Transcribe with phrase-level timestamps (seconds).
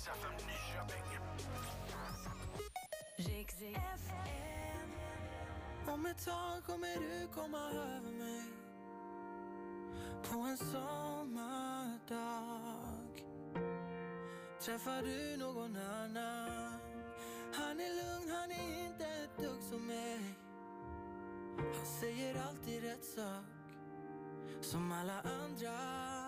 [0.00, 1.04] Riks FM Nyköping.
[3.94, 4.90] FM.
[5.94, 8.42] Om ett tag kommer du komma över mig
[10.22, 12.00] på en sommardag.
[14.60, 16.80] Träffar du någon annan?
[17.54, 20.20] Han är lugn, han är inte ett dugg som mig.
[21.56, 23.44] Han säger alltid rätt sak,
[24.60, 26.19] som alla andra.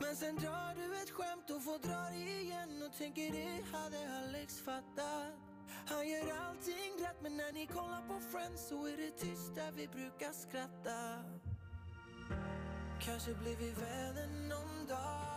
[0.00, 3.98] Men sen drar du ett skämt och får dra det igen och tänker det hade
[4.18, 5.34] Alex fattat.
[5.86, 9.72] Han gör allting rätt men när ni kollar på Friends så är det tyst där
[9.72, 11.24] vi brukar skratta.
[13.00, 15.30] Kanske blir vi vänner någon dag.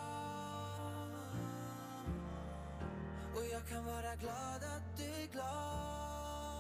[3.36, 6.54] Och jag kan vara glad att du är glad.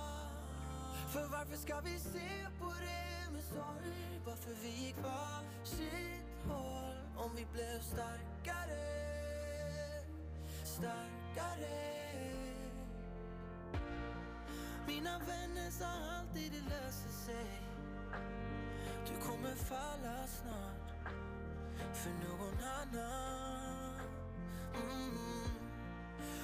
[1.14, 4.22] För varför ska vi se på det med sorg?
[4.26, 8.84] Varför vi gick varsitt håll om vi blev starkare,
[10.64, 11.94] starkare.
[14.88, 17.62] Mina vänner sa alltid det löser sig.
[19.08, 20.84] Du kommer falla snart
[21.94, 24.00] för någon annan.
[24.76, 25.44] Mm.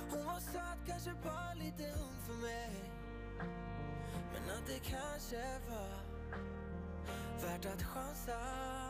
[0.09, 2.91] Hon var söt, kanske bara lite ung för mig.
[4.33, 5.99] Men att det kanske var
[7.41, 8.88] värt att chansa.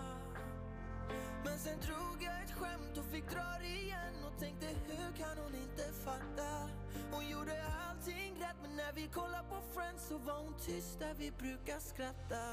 [1.46, 5.38] Men sen drog jag ett skämt och fick dra det igen och tänkte hur kan
[5.44, 6.70] hon inte fatta?
[7.12, 11.14] Hon gjorde allting rätt men när vi kollar på Friends så var hon tyst där
[11.18, 12.44] vi brukar skratta.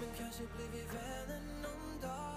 [0.00, 2.28] Men kanske blir vi vänner någon dag.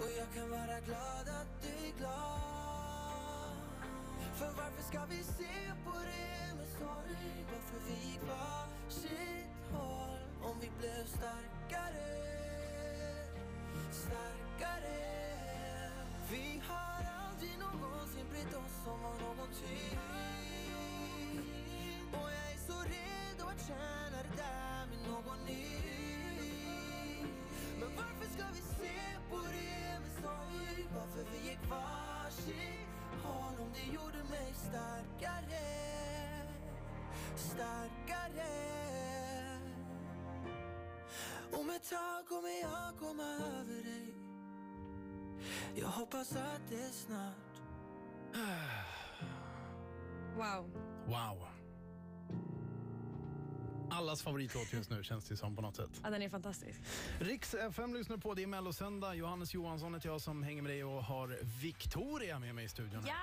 [0.00, 2.42] Och jag kan vara glad att du är glad.
[4.34, 7.44] För varför ska vi se på det med sorg?
[7.52, 12.08] Varför vi gick varsitt håll om vi blev starkare,
[13.90, 14.98] starkare.
[16.30, 19.98] Vi har aldrig någonsin brytt oss om vad någon tycker.
[22.12, 25.66] Och jag är så redo att känna det där med någon ny.
[27.80, 29.00] Men varför ska vi se
[29.30, 30.86] på det med sorg?
[30.94, 32.88] Varför vi gick varsitt
[33.24, 35.66] håll om det gjorde mig starkare,
[37.36, 39.11] starkare.
[41.52, 44.14] Om ett tag kommer jag komma över dig.
[45.74, 47.34] Jag hoppas att det är snart.
[50.36, 50.70] Wow.
[51.06, 51.46] Wow.
[53.90, 56.00] Allas favoritlåt just nu känns det som på något sätt.
[56.02, 56.80] Ja, den är fantastisk.
[57.20, 59.14] Riks FM lyssnar på, det är Mellosöndag.
[59.14, 63.04] Johannes Johansson heter jag som hänger med dig och har Victoria med mig i studion.
[63.06, 63.14] Ja!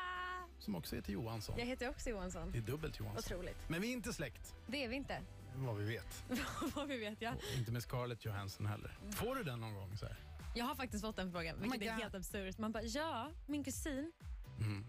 [0.60, 1.56] Som också heter Johansson.
[1.60, 2.52] Jag heter också Johansson.
[2.52, 3.34] Det är dubbelt Johansson.
[3.38, 3.70] Otroligt.
[3.70, 5.22] Men vi är inte släkt, Det är vi inte.
[5.56, 6.24] Vad vi vet.
[6.76, 7.32] Vad vi vet, ja.
[7.34, 8.98] Och inte med Scarlett Johansson heller.
[9.12, 9.98] Får du den någon gång?
[9.98, 10.16] Så här?
[10.56, 12.02] Jag har faktiskt fått den frågan, vilket my är God.
[12.02, 12.58] helt absurt.
[12.58, 14.12] Man bara, ja, min kusin.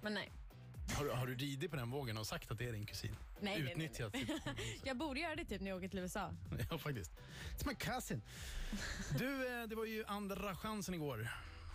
[0.02, 0.32] Men nej.
[0.96, 3.16] Har, du- har du ridit på den vågen och sagt att det är din kusin?
[3.40, 4.30] Nej, nej, nej, Utnyttjat sitt-
[4.84, 6.30] Jag borde göra det typ när jag åker till USA.
[6.70, 7.12] Ja, faktiskt.
[7.58, 8.22] It's my cousin.
[9.18, 11.28] Du, eh, det var ju andra chansen igår.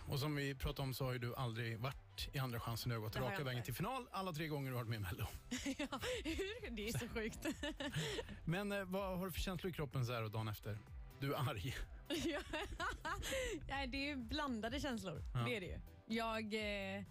[0.08, 2.88] Och som vi pratade om så har ju du aldrig varit i andra chansen.
[2.90, 3.66] Du har gått har raka jag vägen inte.
[3.66, 5.26] till final alla tre gånger du har varit med i Mello.
[5.90, 6.00] ja?
[6.70, 7.46] Det är så sjukt.
[8.44, 10.78] Men eh, vad har du för känslor i kroppen så här och dagen efter?
[11.20, 11.74] Du är arg.
[12.24, 12.40] Ja.
[13.68, 15.22] Nej, det är ju blandade känslor.
[15.34, 15.40] Ja.
[15.40, 15.80] Det är det ju.
[16.06, 17.02] Jag, eh,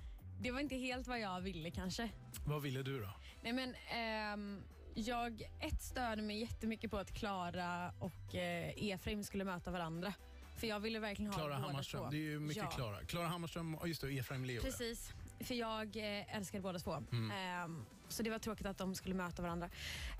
[0.42, 2.10] det var inte helt vad jag ville kanske.
[2.46, 3.10] Vad ville du då?
[3.42, 4.64] Nej, men, ehm,
[4.94, 10.14] jag ett störde mig jättemycket på att Klara och eh, Efraim skulle möta varandra.
[10.56, 12.04] För jag ville verkligen ha Klara båda Hammarström.
[12.04, 12.10] två.
[12.10, 12.70] Det är ju mycket ja.
[12.70, 13.04] Klara.
[13.06, 14.62] Klara Hammarström och just det, Efraim Leo.
[14.62, 16.94] Precis, för jag eh, älskar båda två.
[17.12, 17.32] Mm.
[17.32, 19.70] Ehm, så det var tråkigt att de skulle möta varandra.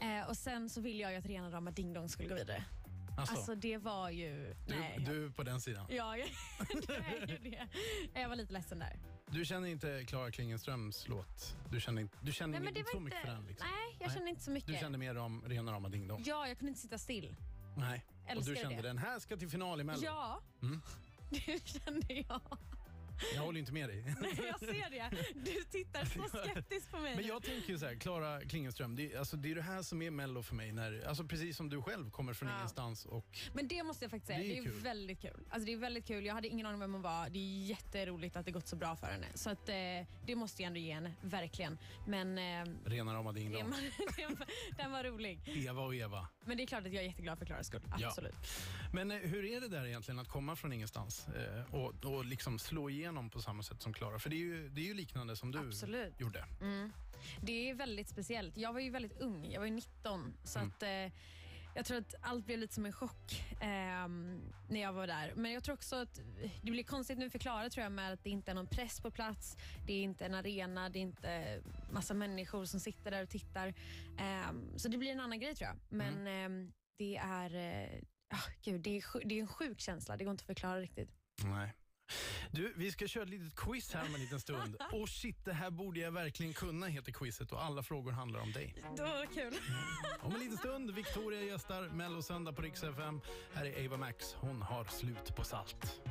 [0.02, 2.64] Eh, och Sen så ville jag ju att Rena Rama Ding Dong skulle gå vidare.
[3.18, 4.56] Alltså, Alltså det var ju...
[4.68, 5.86] du, nej, du är på den sidan.
[5.90, 6.28] Ja, jag,
[6.88, 7.68] det är ju det.
[8.22, 9.00] Jag var lite ledsen där.
[9.28, 11.56] Du känner inte Klara Klingenströms låt?
[11.72, 13.46] Du känner inte, du känner Nej, inte så inte, mycket för den?
[13.46, 13.68] Liksom.
[13.68, 14.16] Nej, jag Nej.
[14.16, 14.68] kände inte så mycket.
[14.68, 16.24] Du kände mer om Rena rama Ding Dong?
[16.26, 17.36] Ja, jag kunde inte sitta still.
[17.76, 18.06] Nej.
[18.24, 18.82] Och Älskar du kände det.
[18.88, 20.02] den här ska till final i Mello?
[20.04, 20.82] Ja, Mm.
[21.30, 22.42] det kände jag.
[23.36, 24.04] Jag håller inte med dig.
[24.22, 25.10] Nej, jag ser det.
[25.36, 27.16] Du tittar så skeptiskt på mig.
[27.16, 29.82] Men jag tänker ju så här, Klara Klingenström, det, är- alltså, det är det här
[29.82, 30.72] som är Mello för mig.
[30.72, 32.56] När, alltså, precis som du själv kommer från Ja.
[32.56, 34.40] ingenstans och Men det måste jag faktiskt säga.
[34.40, 34.82] Det är Det är, kul.
[34.82, 35.46] väldigt kul.
[35.50, 36.26] Alltså det är väldigt kul.
[36.26, 37.30] Jag hade ingen aning om vem hon var.
[37.30, 39.28] Det är jätteroligt att det gått så bra för henne.
[39.34, 39.76] Så att, eh,
[40.26, 41.78] det måste jag ändå ge henne, verkligen.
[42.08, 43.74] Men eh, rena rama Ding Dong.
[44.18, 44.38] den,
[44.78, 45.40] den var rolig.
[45.46, 46.28] Eva och Eva.
[46.46, 47.82] Men det är klart att jag är jätteglad för Klaras skull.
[48.00, 48.08] Ja.
[48.08, 48.36] Absolut.
[48.94, 52.60] Men eh, hur är det där egentligen att komma från ingenstans eh, och, och liksom
[52.60, 54.20] slå igenom igenom på samma sätt som Klara?
[54.20, 56.22] För det är ju, det är ju liknande som du Absolut.
[56.22, 56.46] gjorde.
[56.62, 56.92] Mm.
[57.42, 58.58] Det är väldigt speciellt.
[58.58, 60.34] Jag var ju väldigt ung, jag var ju 19.
[60.44, 60.72] Så mm.
[60.72, 61.20] att, eh,
[61.76, 64.08] jag tror att allt blev lite som en chock eh,
[64.70, 65.34] när jag var där.
[65.36, 66.20] Men jag tror också att
[66.62, 69.02] det blir konstigt nu för Klara tror jag med att det inte är någon press
[69.02, 69.58] på plats.
[69.88, 71.62] Det är inte en arena, det är inte
[71.92, 73.68] massa människor som sitter där och tittar.
[74.20, 75.78] Eh, så det blir en annan grej tror jag.
[75.90, 76.28] Men mm.
[76.28, 77.50] Ehm, det är
[78.34, 80.18] Oh, gud, det, är, det är en sjuk känsla.
[80.18, 81.10] Det går inte att förklara riktigt.
[81.44, 81.74] Nej.
[82.52, 84.76] Du, vi ska köra ett litet quiz här om en liten stund.
[84.92, 88.52] Och shit, det här borde jag verkligen kunna, heter quizet och alla frågor handlar om
[88.52, 88.76] dig.
[88.96, 89.54] Det var kul.
[90.22, 93.22] Om en liten stund, Victoria gästar Mellosöndag på Rix FM.
[93.54, 96.02] Här är Ava Max, hon har slut på salt.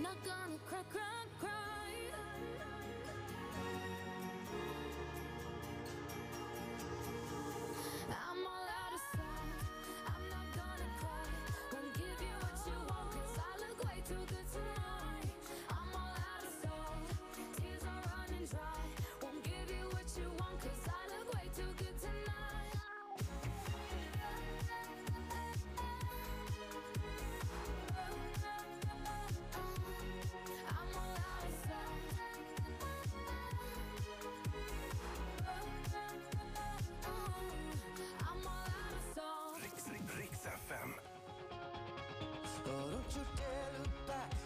[0.00, 1.73] Not gonna cry, cry, cry.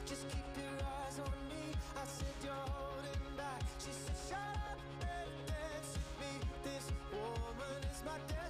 [0.06, 1.72] Just keep your eyes on me.
[1.96, 3.62] I said you're holding back.
[3.78, 4.16] She said
[6.20, 6.40] me.
[6.64, 8.48] This woman is my destiny.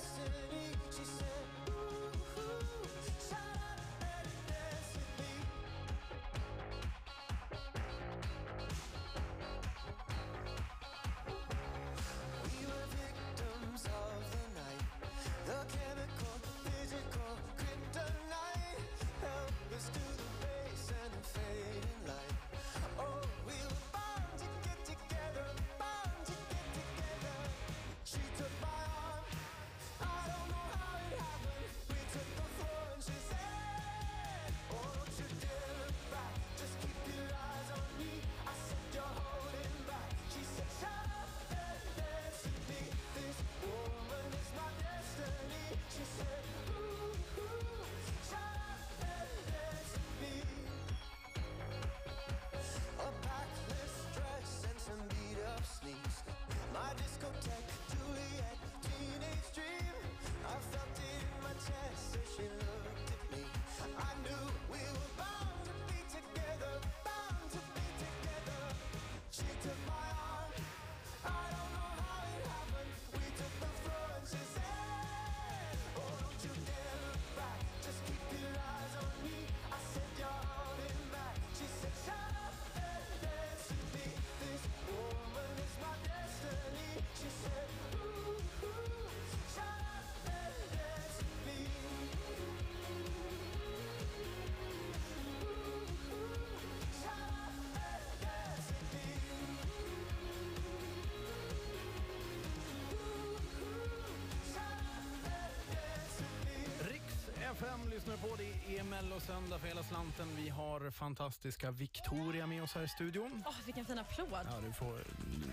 [108.08, 108.36] Lyssnar på.
[108.36, 110.28] Det är Mellosöndag för hela slanten.
[110.36, 113.42] Vi har fantastiska Victoria med oss här i studion.
[113.46, 114.28] Åh, vilken fin applåd.
[114.32, 115.04] Ja, du får,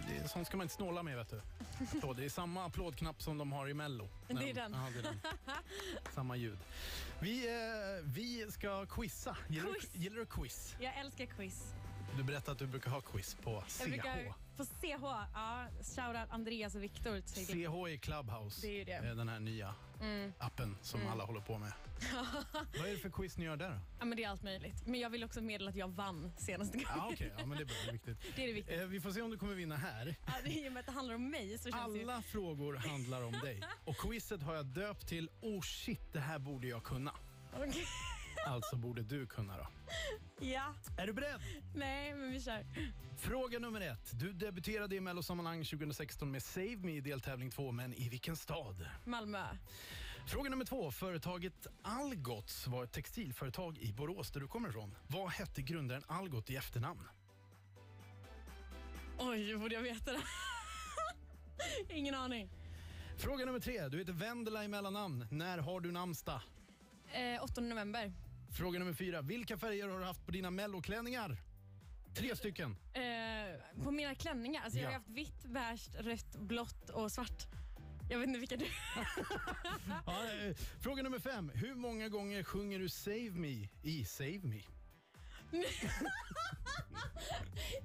[0.07, 1.41] det, sånt ska man inte snåla med, vet du.
[1.97, 2.17] Applåd.
[2.17, 4.09] Det är samma applådknapp som de har i Mello.
[4.27, 4.73] Det är den.
[4.73, 5.19] Ja, det är den.
[6.13, 6.57] Samma ljud.
[7.19, 9.37] Vi, eh, vi ska quizza.
[9.49, 9.89] Gillar, Quiz.
[9.93, 10.75] Du, gillar du quiz?
[10.79, 11.73] Jag älskar quiz.
[12.17, 13.79] Du berättade att du brukar ha quiz på CH.
[13.79, 17.21] Jag brukar på CH, ja, shoutout Andreas och Viktor.
[17.21, 18.93] CH är Clubhouse, Det är ju det.
[18.93, 19.75] eh, den här nya.
[20.37, 21.71] Appen som alla håller på med.
[22.79, 23.79] Vad är det för quiz ni gör där då?
[23.99, 24.85] Ja, men det är allt möjligt.
[24.85, 26.91] Men jag vill också meddela att jag vann senaste gången.
[26.95, 27.33] Ja, okej.
[27.37, 27.75] Ja, men det är bra.
[27.83, 28.17] Det är viktigt.
[28.35, 28.81] Det är det viktiga.
[28.81, 30.15] Eh, vi får se om du kommer vinna här.
[30.25, 32.03] Ja, det är ju med att det handlar om mig så känns det ju...
[32.03, 33.63] Alla frågor handlar om dig.
[33.85, 37.11] Och quizet har jag döpt till Oh shit, det här borde jag kunna.
[37.53, 37.85] Okej.
[38.45, 39.67] Alltså borde du kunna då.
[40.45, 41.39] Ja, Är du beredd?
[41.75, 42.65] nej men vi kör.
[43.17, 44.19] Fråga nummer ett.
[44.19, 48.85] Du debuterade i Mellosammanhang 2016 med Save Me i deltävling två, men i vilken stad?
[49.05, 49.43] Malmö.
[50.27, 50.91] Fråga nummer två.
[50.91, 54.95] Företaget Algots var ett textilföretag i Borås där du kommer ifrån.
[55.07, 57.07] Vad hette grundaren Algot i efternamn?
[59.19, 60.21] Oj, borde jag veta det?
[61.89, 62.49] Ingen aning.
[63.17, 63.87] Fråga nummer tre.
[63.87, 65.27] Du heter Vendela i mellannamn.
[65.31, 66.41] När har du namnsdag?
[67.13, 68.13] Eh, 8 november.
[68.57, 69.21] Fråga nummer fyra.
[69.21, 71.37] Vilka färger har du haft på dina melloklänningar?
[72.15, 72.75] Tre stycken.
[72.93, 74.61] Eh, på mina klänningar.
[74.63, 74.97] Alltså jag har Ja.
[74.97, 77.43] haft vitt, beige, rött, blått och svart.
[78.09, 78.65] Jag vet inte vilka du...
[80.05, 81.51] Ja, eh, fråga nummer fem.
[81.55, 84.61] Hur många gånger sjunger du Save Me i Save Me?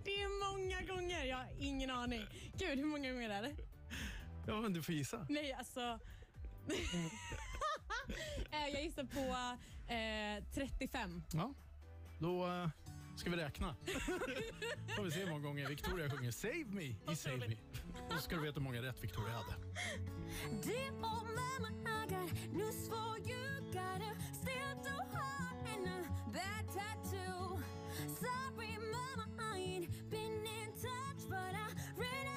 [0.05, 1.25] Det är många gånger.
[1.25, 2.27] Jag har ingen aning.
[2.59, 3.53] Gud, hur många gånger är det?
[4.47, 5.27] Ja, men du får gissa.
[5.29, 5.81] Nej, alltså...
[8.53, 9.37] Eh, jag gissar på
[9.91, 11.23] eh, 35.
[11.33, 11.55] Ja,
[12.19, 12.69] då eh,
[13.17, 13.75] ska vi räkna.
[14.97, 17.57] får vi se hur många gånger Victoria sjunger Save Me i Save Me.
[18.07, 19.57] Och så ska du veta hur många rätt Victoria hade.
[20.63, 23.61] Dear old mama, I got news for you.
[23.73, 27.61] Got a still too hot and a bad tattoo.
[28.21, 32.30] Sorry, mama, I ain't been in touch, but I ran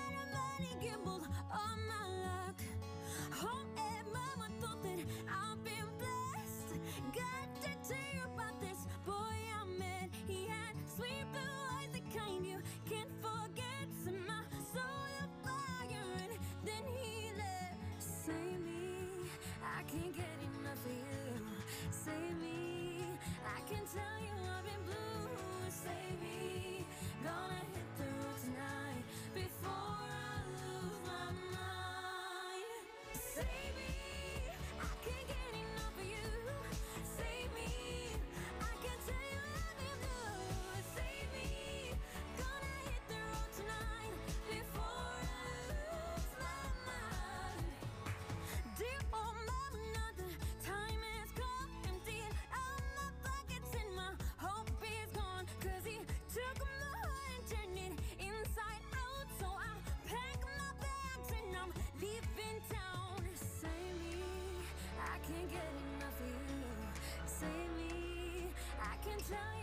[69.33, 69.62] I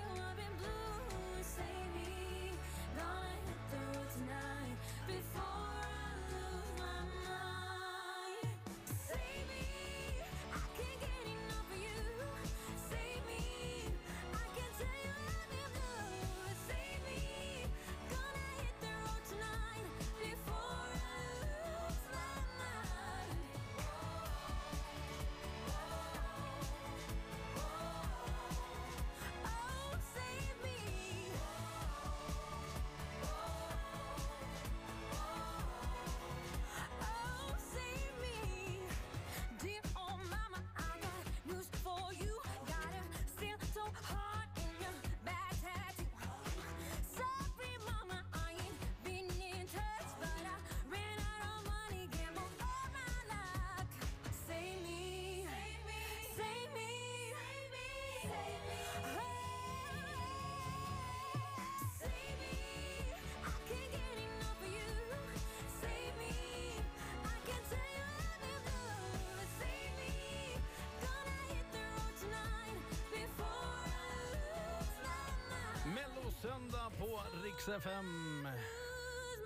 [76.50, 78.48] Mellosöndag på Rix FM.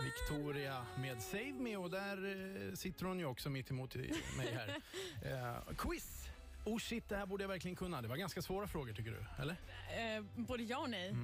[0.04, 2.16] Victoria med Save Me och där
[2.68, 3.94] eh, sitter hon ju också mitt emot
[4.36, 4.76] mig här.
[5.32, 6.28] Eh, quiz!
[6.64, 8.02] Oh shit, det här borde jag verkligen kunna.
[8.02, 9.56] Det var ganska svåra frågor tycker du, eller?
[10.16, 11.14] Eh, både ja och nej.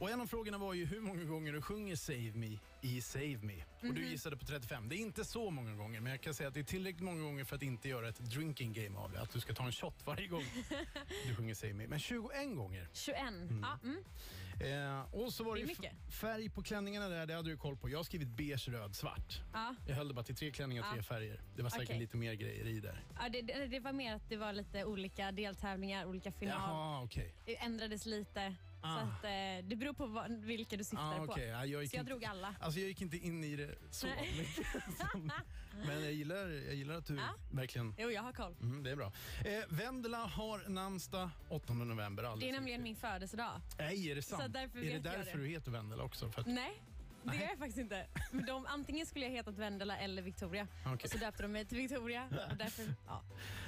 [0.00, 3.38] Och en av frågorna var ju hur många gånger du sjunger Save Me i Save
[3.42, 3.64] Me.
[3.78, 3.94] Och Mhm.
[3.94, 4.88] du gissade på 35.
[4.88, 7.22] Det är inte så många gånger, men jag kan säga att det är tillräckligt många
[7.22, 9.20] gånger för att inte göra ett drinking game av det.
[9.20, 10.44] Att du ska ta en shot varje gång
[11.26, 11.86] du sjunger Save Me.
[11.86, 12.88] Men 21 gånger.
[12.92, 13.20] 21.
[13.62, 14.04] Ja, mm.
[14.60, 15.92] Eh, och så var Det det, mycket.
[16.20, 17.88] färg på klänningarna där, det hade du koll på.
[17.90, 19.40] Jag har skrivit beige, röd, svart.
[19.52, 19.74] ja.
[19.86, 21.02] Jag höll det bara till tre klänningar och tre Ja.
[21.02, 21.40] färger.
[21.56, 21.98] Det var säkert Okej.
[21.98, 23.04] lite mer grejer i där.
[23.18, 26.54] Ja, det, det, var mer att det var lite olika deltävlingar, olika final.
[26.70, 27.34] Jaha, okej.
[27.46, 28.54] Det ändrades lite.
[28.80, 28.94] Ah.
[28.94, 31.32] Så att, eh, det beror på vad, vilka du syftar Ah, på.
[31.32, 31.46] okej.
[31.46, 32.54] Ja, jag Så jag inte- drog alla.
[32.60, 34.66] Alltså jag gick inte in i det så mycket.
[35.86, 37.34] Men jag gillar, jag gillar att du Ja.
[37.50, 37.94] verkligen...
[37.98, 38.54] Jo, jag har koll.
[38.60, 39.12] Mm, det är bra.
[39.44, 42.36] Eh, Vendela har namnsdag 8 november.
[42.40, 43.60] Det är nämligen min födelsedag.
[43.78, 44.42] Nej, är det sant?
[44.42, 45.44] Är det därför det.
[45.44, 46.32] du heter Vendela också?
[46.36, 46.82] Att, Nej,
[47.22, 48.06] det gör jag faktiskt inte.
[48.30, 50.66] Men de, antingen skulle jag hetat Vendela eller Victoria.
[50.86, 50.98] Okej.
[51.04, 52.24] Och så döpte de mig till Victoria.
[52.50, 53.22] Och därför, ja.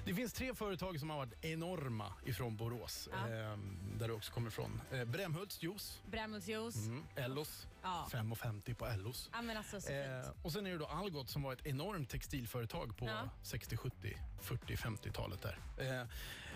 [0.05, 3.19] Det finns tre företag som har varit enorma ifrån Borås, Ja.
[3.29, 3.59] eh,
[3.99, 4.81] där du också kommer ifrån.
[4.93, 6.77] Eh, Brämhults juice, Brännbollsjuice.
[6.87, 7.05] mm.
[7.17, 8.09] Ellos, Ja.
[8.13, 9.31] 5,50 på Ellos.
[9.33, 12.09] ja, men alltså så Eh, och sen är det då Algot som var ett enormt
[12.11, 13.29] textilföretag på Ja.
[13.43, 15.59] 60, 70, 40, 50-talet där.
[15.79, 16.07] Eh,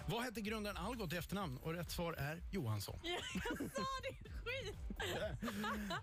[0.07, 1.59] vad hette grundaren Algot i efternamn?
[1.63, 3.01] Och rätt svar är Johansson.
[3.03, 4.77] Ja, jag sa det, skit!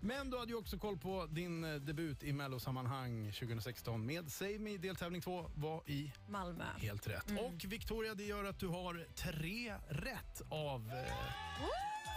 [0.00, 4.58] Men du hade ju också koll på din eh, debut i Mellosammanhang 2016 med Save
[4.58, 4.76] Me.
[4.76, 6.64] Deltävling 2 var i Malmö.
[6.76, 7.30] helt rätt.
[7.30, 7.44] Mm.
[7.44, 11.72] Och Victoria, det gör att du har tre rätt av eh,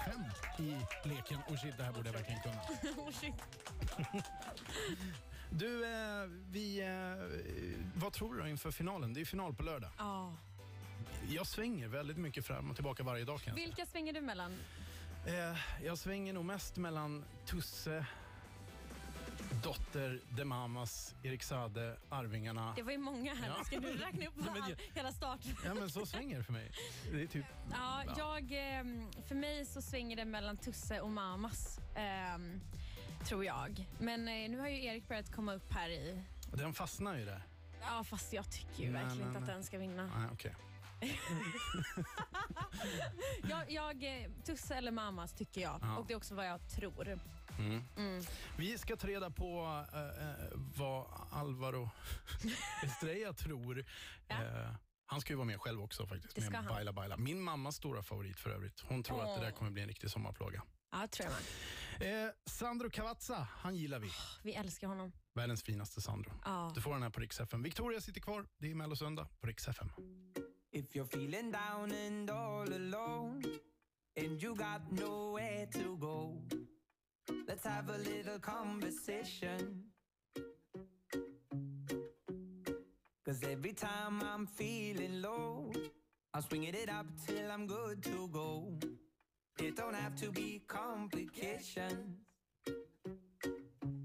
[0.05, 0.21] fem
[0.65, 0.77] i
[1.07, 1.39] leken.
[1.47, 2.61] Och shit, det här borde jag verkligen kunna.
[2.97, 3.33] oh, shit.
[5.49, 7.39] Du, eh, vi, eh,
[7.95, 9.13] vad tror du inför finalen?
[9.13, 9.91] Det är final på lördag.
[9.97, 10.33] Ja.
[11.29, 13.65] Jag svänger väldigt mycket fram och tillbaka varje dag kan jag.
[13.65, 14.57] Vilka svänger du mellan?
[15.27, 18.05] Eh, jag svänger nog mest mellan Tusse,
[19.63, 22.73] Dotter, De Mamas, Erik Sade, Arvingarna.
[22.75, 23.47] Det var ju många här.
[23.57, 23.63] Ja.
[23.63, 25.55] Ska du räkna upp men jag- hela starten?
[25.65, 26.71] Ja, men så svänger det för mig.
[27.11, 27.45] Det är typ...
[27.71, 28.13] Ja, Ja.
[28.17, 31.79] jag, ehm, för mig så svänger det mellan Tusse och Mamas.
[31.95, 32.61] ehm,
[33.23, 33.85] tror jag.
[33.99, 36.23] Men eh, nu har ju Erik börjat komma upp här i...
[36.53, 37.41] Den fastnar ju där.
[37.81, 39.55] Ja, fast jag tycker ju Nej, verkligen nej, inte att nej.
[39.55, 40.03] den ska vinna.
[40.17, 40.55] Nej, okej.
[43.49, 45.79] Jag, jag, eh, Tusse eller Mamas tycker jag.
[45.81, 45.97] Ja.
[45.97, 47.19] Och det är också vad jag tror.
[47.59, 47.83] Mm.
[47.97, 48.23] Mm.
[48.57, 51.89] Vi ska ta reda på eh, eh, vad Alvaro
[52.83, 53.85] Estrella tror.
[54.27, 54.43] Ja.
[54.43, 54.69] Eh,
[55.05, 56.35] han ska ju vara med själv också faktiskt.
[56.35, 56.73] Det ska med han.
[56.73, 57.17] Baila Baila.
[57.17, 58.83] Min mammas stora favorit för övrigt.
[58.87, 60.63] Hon tror att det där kommer bli en riktig sommarplåga.
[60.91, 61.29] Ja, tror
[61.99, 62.25] jag.
[62.25, 64.09] Eh, Sandro Cavazza, han gillar vi.
[64.43, 65.11] Vi älskar honom.
[65.33, 66.31] Världens finaste Sandro.
[66.45, 66.71] Ja.
[66.75, 67.63] Du får den här på Rix FM.
[67.63, 68.45] Victoria sitter kvar.
[68.57, 69.89] Det är Mellosöndag på Rix FM.
[70.75, 73.41] If you're feeling down and all alone,
[74.17, 76.37] and you got nowhere to go,
[77.47, 79.85] let's have a little conversation.
[83.25, 85.71] Cause every time I'm feeling low,
[86.33, 88.77] I'm swinging it up till I'm good to go.
[89.57, 92.17] It don't have to be complications.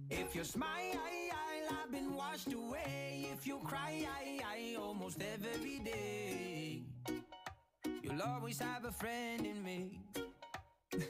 [0.09, 1.01] If you smile,
[1.71, 3.27] I've been washed away.
[3.33, 6.83] If you cry, I I almost every day.
[8.03, 10.01] You'll always have a friend in me.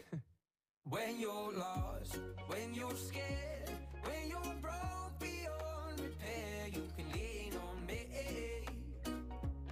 [0.85, 2.19] when you're lost,
[2.49, 3.71] when you're scared,
[4.05, 8.07] when you're broke beyond repair, you can lean on me.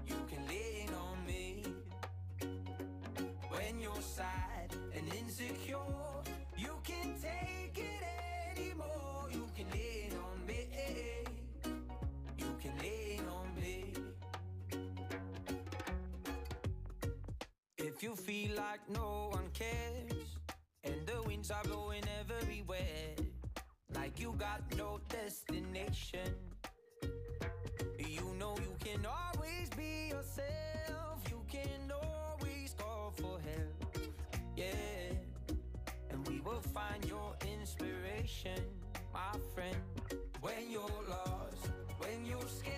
[0.07, 1.65] You can lean on me.
[3.51, 4.48] When you're sad
[17.99, 20.29] If you feel like no one cares
[20.85, 23.17] and the winds are blowing everywhere,
[23.93, 26.33] like you got no destination,
[27.99, 31.25] you know you can always be yourself.
[31.29, 33.99] You can always call for help.
[34.57, 35.57] Yeah.
[36.11, 38.63] And we will find your inspiration,
[39.13, 39.75] my friend.
[40.41, 42.78] When you're lost, when you're scared,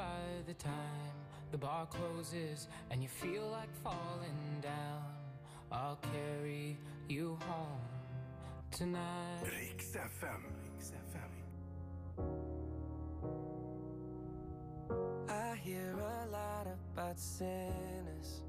[0.00, 1.14] By the time
[1.50, 5.02] the bar closes and you feel like falling down,
[5.70, 7.84] I'll carry you home
[8.70, 9.42] tonight.
[9.44, 10.42] Riks FM.
[15.28, 18.40] I hear a lot about sinners.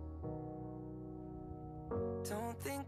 [2.29, 2.80] Don't think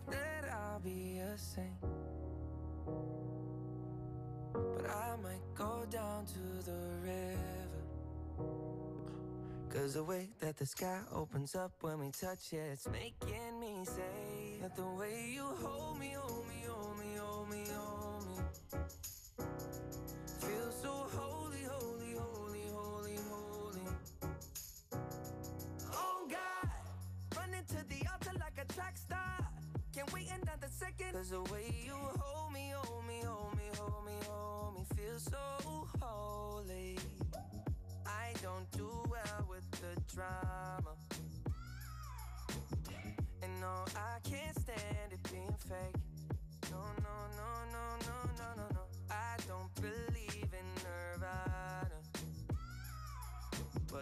[9.84, 13.84] Cause the way that the sky opens up when we touch it, it's making me
[13.84, 16.13] say that the way you hold me,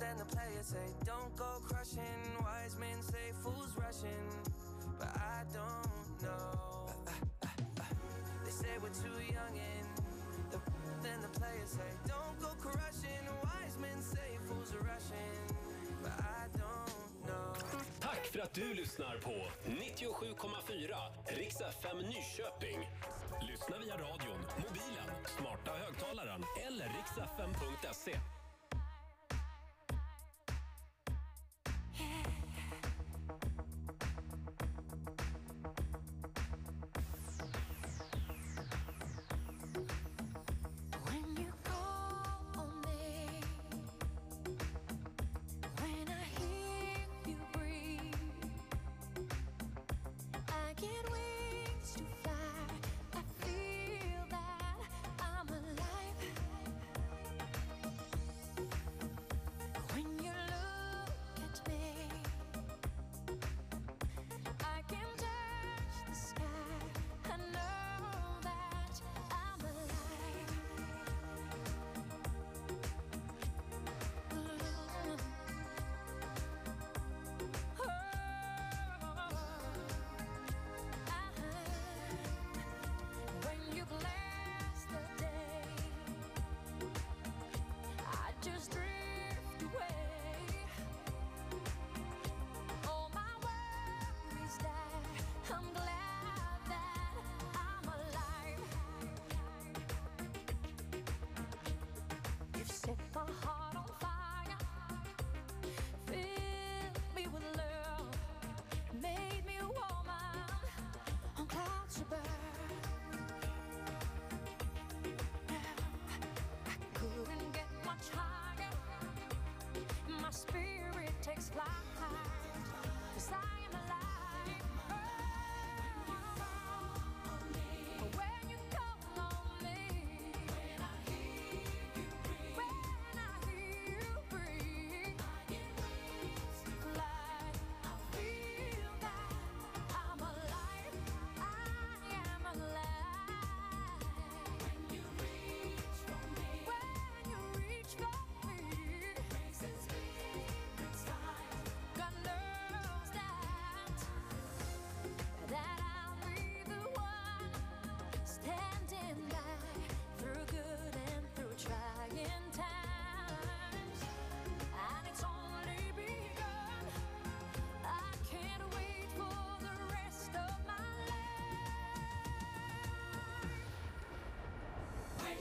[0.00, 2.20] then the players say don't go crushing.
[2.40, 4.26] Wise men say fools rushing,
[4.98, 6.86] but I don't know.
[8.44, 9.86] They say we're too young and
[10.52, 10.58] the
[11.02, 13.24] then the players say don't go crushing.
[13.44, 15.36] Wise men say fools are rushing,
[16.02, 17.54] but I don't know.
[18.00, 19.34] Tack för att du lyssnar på
[19.64, 22.90] 97,4 Riks FM Nyköping.
[23.50, 28.39] Lyssna via radion, mobilen, smarta högtalaren eller riksfm.se.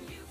[0.08, 0.29] you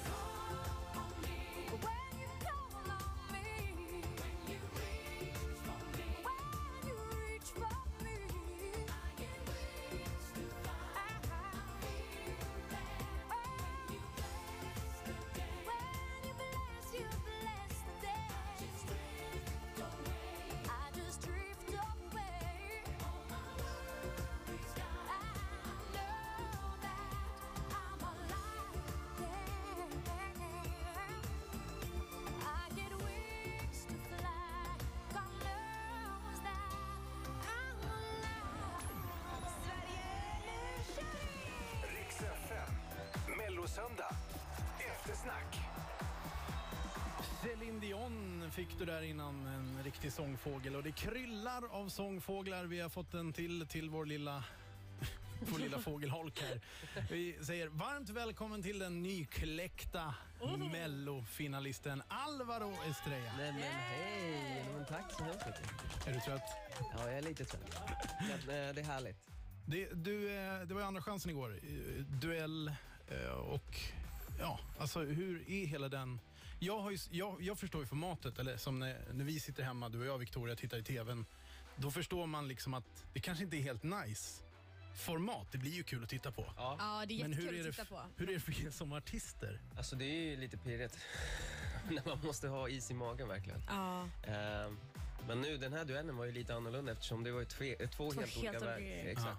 [43.78, 44.16] Mellosöndag.
[44.78, 45.60] Eftersnack.
[47.42, 50.76] Céline Dion fick du där innan, en riktig sångfågel.
[50.76, 52.64] Och det kryllar av sångfåglar.
[52.64, 54.44] Vi har fått en till till vår lilla,
[55.52, 56.60] vår lilla fågelholk här.
[57.10, 60.14] Vi säger varmt välkommen till den nykläckta
[60.72, 63.32] mellofinalisten Alvaro Estrella.
[63.38, 64.64] Nej men hej!
[64.76, 66.06] Men tack så hemskt mycket.
[66.06, 66.42] Är du trött?
[66.80, 67.80] Ja, jag är lite trött.
[68.20, 69.28] Men, eh, Det är härligt.
[69.66, 71.58] Det, du, eh, det var ju andra chansen igår.
[72.20, 72.72] Duell
[73.40, 73.76] och
[74.38, 76.20] ja, alltså hur är hela den...
[76.60, 79.88] Jag, har ju, jag, jag förstår ju formatet, eller som när, när vi sitter hemma,
[79.88, 81.26] du och jag Victoria, tittar i tvn.
[81.76, 84.42] Då förstår man liksom att det kanske inte är helt nice
[84.96, 85.46] format.
[85.52, 86.52] Det blir ju kul att titta på.
[86.56, 88.00] Ja, det är Men hur jättekul är, det, att titta på.
[88.16, 89.60] hur är det för er som artister?
[89.76, 90.98] Alltså det är ju lite pirrigt.
[91.90, 93.62] När man måste ha is i magen verkligen.
[93.68, 94.70] Ja, Eh,
[95.28, 97.88] Men nu, den här duellen var ju lite annorlunda eftersom det var ju tve, eh,
[97.90, 98.82] två, helt helt olika olika verk.
[99.06, 99.38] Exakt.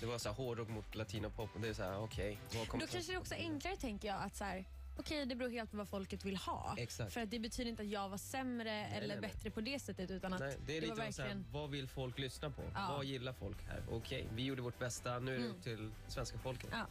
[0.00, 2.86] Det var så här hårdrock mot latinopop och det är så här, okej, vad kommer
[2.86, 4.64] Då kanske det är också enklare tänker jag att så här,
[4.96, 6.74] okej det beror helt på vad folket vill ha.
[6.78, 7.12] Exakt.
[7.12, 9.30] För att det betyder inte att jag var sämre eller nej, nej.
[9.30, 11.52] bättre på det sättet utan att Nej, det är var lite var så här, verkligen...
[11.52, 12.62] vad vill folk lyssna på?
[12.74, 12.94] Ja.
[12.96, 13.82] Vad gillar folk här?
[13.90, 16.70] Okej, vi gjorde vårt bästa, nu är det upp till svenska folket.
[16.72, 16.86] Ja.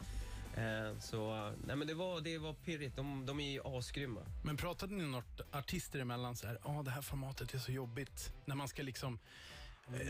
[0.62, 4.20] Eh, så, nej men det var, det var pirrigt, de, de är ju asgrymma.
[4.44, 8.32] Men pratade ni något artister emellan så här, ja det här formatet är så jobbigt
[8.44, 9.18] när man ska liksom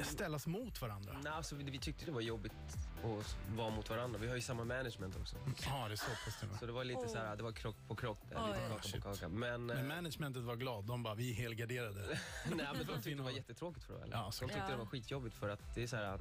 [0.04, 1.16] ställas mot varandra?
[1.24, 2.52] Nej, alltså, vi, vi tyckte det var jobbigt
[3.04, 4.18] att vara mot varandra.
[4.18, 5.36] Vi har ju samma management också.
[5.66, 6.58] Ja, det är så pass och med.
[6.58, 9.02] Så det var lite så här, det var krock på krock där, lite kaka Shit.
[9.02, 9.28] på kaka.
[9.28, 10.84] Men, Men eh, managementet var glad.
[10.84, 12.00] De bara, vi är helgarderade.
[12.56, 14.06] nej, men de tyckte det var jättetråkigt för det.
[14.10, 14.70] Ja, De tyckte Ja.
[14.70, 16.18] det var skitjobbigt för att det är så här,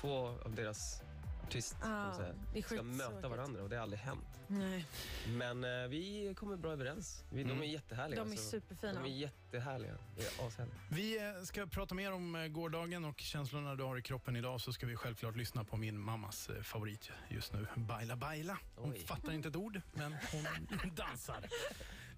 [0.00, 1.02] två av deras
[1.46, 4.40] artister Ja, så här, det är ska möta varandra och det har aldrig hänt.
[4.48, 4.86] Nej,
[5.28, 7.24] Men eh, vi kommer bra överens.
[7.30, 8.20] Vi, De är jättehärliga.
[8.20, 8.50] de är alltså.
[8.50, 8.92] superfina.
[8.92, 9.98] De är jättehärliga.
[10.16, 10.66] Det är.
[10.90, 14.60] Vi eh, ska prata mer om eh, gårdagen och känslorna du har i kroppen idag
[14.60, 18.58] så ska vi självklart lyssna på min mammas eh, favorit just nu, Baila Baila.
[18.76, 18.98] Hon Oj.
[19.06, 21.44] fattar inte ett ord, men hon dansar.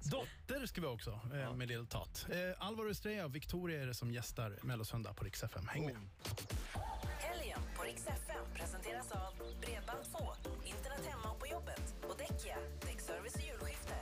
[0.03, 2.27] Dotter ska vi också eh, med Lil Tat.
[2.31, 5.69] Eh, Alvaro Estrella och Victoria är det som gästar Mellosöndag på Rix FM.
[5.69, 5.97] Häng med.
[7.19, 10.35] Helgen på Rix FM presenteras av Bredband2,
[10.65, 12.57] internet hemma och på jobbet och Däckia,
[12.87, 13.95] däckservice och julskifte.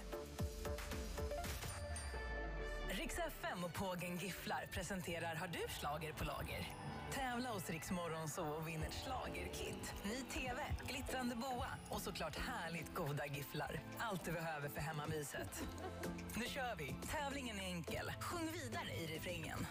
[2.90, 6.66] Rix FM och Pågen Gifflar presenterar Har du slager på lager?
[7.12, 7.88] Tävla hos Rix
[8.28, 9.94] så och vinn ett schlagerkit.
[10.04, 13.80] Ny TV, glittrande boa och såklart härligt goda gifflar.
[13.98, 15.62] Allt du behöver för hemmamyset.
[16.34, 16.94] Nu kör vi!
[17.10, 18.12] Tävlingen är enkel.
[18.20, 19.66] Sjung vidare i refrängen.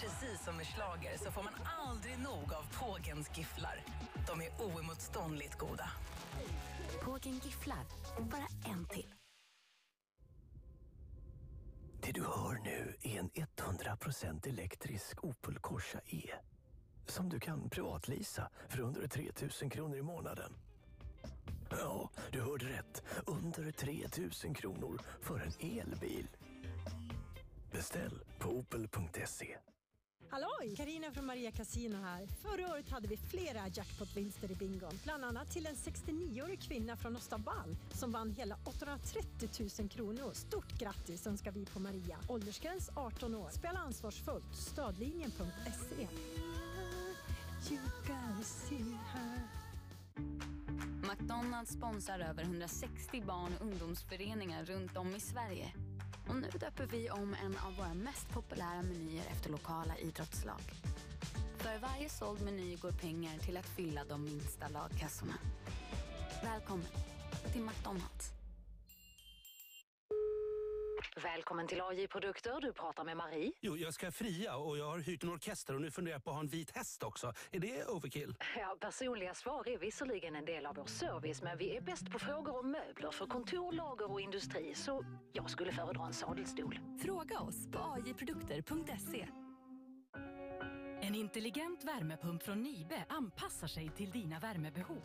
[0.00, 1.54] Precis som med slager så får man
[1.88, 3.84] aldrig nog av Pågens gifflar.
[4.26, 5.90] De är oemotståndligt goda.
[7.02, 7.84] Pågen gifflar.
[8.20, 9.23] Bara en till.
[12.04, 16.30] Det du hör nu är en 100% elektrisk Opel Corsa E.
[17.06, 19.30] Som du kan privatlisa för under 3
[19.62, 20.52] 000 kronor i månaden.
[21.70, 23.02] Ja, du hörde rätt.
[23.26, 24.06] Under 3
[24.44, 26.28] 000 kronor för en elbil.
[27.72, 29.56] Beställ på opel.se.
[30.28, 30.76] Halloj!
[30.76, 32.26] Karina från Maria Casino här.
[32.26, 34.98] Förra året hade vi flera jackpot-vinster i bingon.
[35.04, 39.48] Bland annat till en 69-årig kvinna från Östavall som vann hela 830
[39.80, 40.32] 000 kronor.
[40.32, 42.18] Stort grattis önskar vi på Maria.
[42.28, 43.50] Åldersgräns 18 år.
[43.50, 44.54] Spela ansvarsfullt.
[44.54, 46.08] Stödlinjen.se.
[51.10, 55.72] McDonalds sponsrar över 160 barn och ungdomsföreningar runt om i Sverige.
[56.28, 60.62] Och nu döper vi om en av våra mest populära menyer efter lokala idrottslag.
[61.56, 65.34] För varje såld meny går pengar till att fylla de minsta lagkassorna.
[66.42, 66.86] Välkommen
[67.52, 68.33] till McDonalds.
[71.24, 72.60] Välkommen till AJ Produkter.
[72.60, 73.52] Du pratar med Marie.
[73.60, 76.30] Jo, jag ska fria och jag har hyrt en orkester och nu funderar jag på
[76.30, 77.32] att ha en vit häst också.
[77.50, 78.34] Är det overkill?
[78.56, 82.18] Ja, personliga svar är visserligen en del av vår service, men vi är bäst på
[82.18, 84.74] frågor om möbler för kontor, lager och industri.
[84.74, 86.78] Så jag skulle föredra en sadelstol.
[87.04, 89.26] Fråga oss på ajprodukter.se.
[91.00, 95.02] En intelligent värmepump från Nibe anpassar sig till dina värmebehov.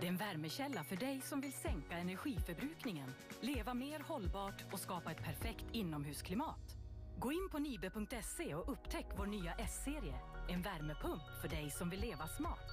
[0.00, 5.10] Det är en värmekälla för dig som vill sänka energiförbrukningen, leva mer hållbart och skapa
[5.10, 6.76] ett perfekt inomhusklimat.
[7.18, 10.14] Gå in på nibe.se och upptäck vår nya S-serie.
[10.48, 12.70] En värmepump för dig som vill leva smart.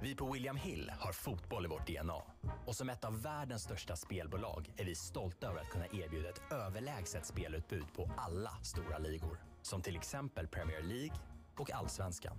[0.00, 2.22] Vi på William Hill har fotboll i vårt DNA.
[2.66, 6.52] Och som ett av världens största spelbolag är vi stolta över att kunna erbjuda ett
[6.52, 9.38] överlägset spelutbud på alla stora ligor.
[9.62, 11.16] Som till exempel Premier League
[11.60, 12.36] och Allsvenskan.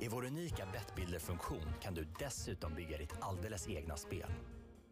[0.00, 4.30] I vår unika Bettbuilder-funktion kan du dessutom bygga ditt alldeles egna spel.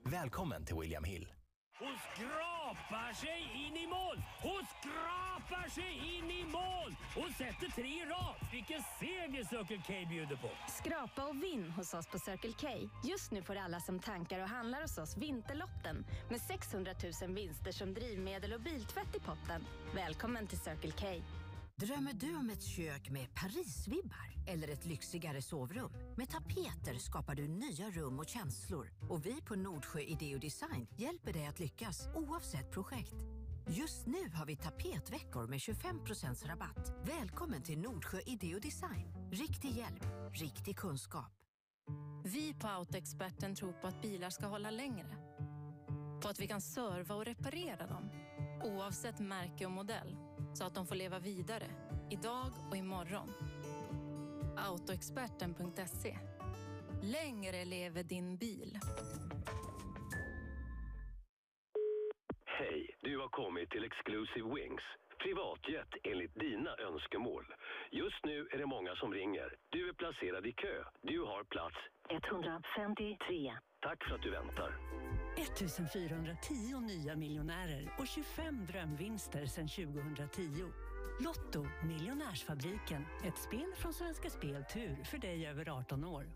[0.04, 1.32] Välkommen till William Hill.
[1.78, 4.22] Hon skrapar sig in i mål!
[4.42, 6.96] Hon skrapar sig in i mål!
[7.14, 8.36] Hon sätter tre i rad!
[8.52, 10.48] Vilken seger Circle K bjuder på!
[10.68, 12.68] Skrapa och vinn hos oss på Circle K.
[13.04, 17.72] Just nu får alla som tankar och handlar hos oss Vinterlotten med 600 000 vinster
[17.72, 19.66] som drivmedel och biltvätt i potten.
[19.94, 21.06] Välkommen till Circle K.
[21.76, 24.32] Drömmer du om ett kök med Parisvibbar?
[24.46, 25.92] Eller ett lyxigare sovrum?
[26.16, 28.92] Med tapeter skapar du nya rum och känslor.
[29.10, 33.14] Och vi på Nordsjö Idé och Design hjälper dig att lyckas oavsett projekt.
[33.68, 36.00] Just nu har vi tapetveckor med 25
[36.44, 36.92] rabatt.
[37.04, 39.30] Välkommen till Nordsjö Idé och Design.
[39.32, 41.32] Riktig hjälp, riktig kunskap.
[42.24, 45.16] Vi på Autoexperten tror på att bilar ska hålla längre.
[46.22, 48.10] På att vi kan serva och reparera dem,
[48.64, 50.16] oavsett märke och modell
[50.54, 51.66] så att de får leva vidare,
[52.10, 53.28] idag och imorgon.
[54.56, 56.18] Autoexperten.se.
[57.02, 58.78] Längre lever din bil.
[62.46, 64.82] Hej, du har kommit till Exclusive Wings.
[65.18, 67.44] Privatjet enligt dina önskemål.
[67.90, 69.56] Just nu är det många som ringer.
[69.70, 70.84] Du är placerad i kö.
[71.02, 71.76] Du har plats
[72.10, 73.56] 153.
[73.80, 74.70] Tack för att du väntar.
[75.36, 80.42] 1410 nya miljonärer och 25 drömvinster sedan 2010.
[81.20, 83.06] Lotto, Miljonärsfabriken.
[83.24, 86.26] Ett spel från Svenska Spel Tur för dig över 18 år.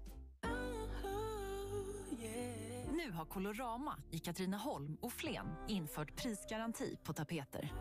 [2.92, 7.72] Nu har Colorama i Katrineholm och Flen infört prisgaranti på tapeter.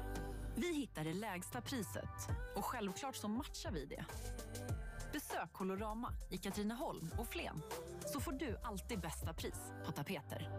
[0.55, 4.05] Vi hittar det lägsta priset och självklart så matchar vi det.
[5.13, 7.61] Besök Colorama i Katrineholm och Flen
[8.13, 10.49] så får du alltid bästa pris på tapeter.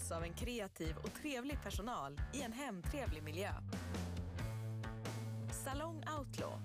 [0.00, 3.50] Möts av en kreativ och trevlig personal i en hemtrevlig miljö.
[5.64, 6.62] Salong Outlaw.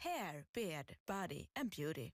[0.00, 2.10] Hair, beard, body and beauty.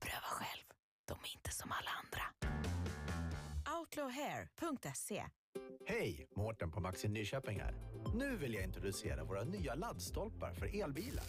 [0.00, 0.64] Pröva själv.
[1.04, 2.22] De är inte som alla andra.
[3.78, 5.24] Outlawhair.se
[5.86, 7.74] Hej, Mårten på Maxi Nyköping här.
[8.14, 11.24] Nu vill jag introducera våra nya laddstolpar för elbilar.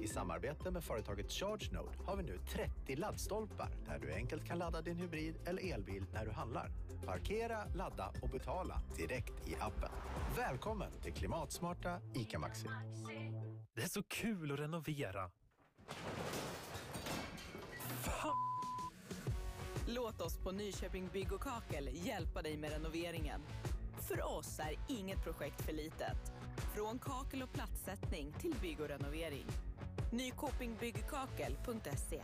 [0.00, 4.82] I samarbete med företaget ChargeNode har vi nu 30 laddstolpar där du enkelt kan ladda
[4.82, 6.70] din hybrid eller elbil när du handlar.
[7.06, 9.90] Parkera, ladda och betala direkt i appen.
[10.36, 12.66] Välkommen till klimatsmarta ICA Maxi.
[13.74, 15.30] Det är så kul att renovera.
[19.86, 23.40] Låt oss på Nyköping Bygg och Kakel hjälpa dig med renoveringen.
[24.08, 26.32] För oss är inget projekt för litet.
[26.74, 29.46] Från kakel och plattsättning till bygg och renovering.
[30.10, 32.22] Nykopingbyggkakel.se